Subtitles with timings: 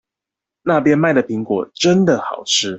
[0.63, 2.69] 那邊賣的蘋果真的好吃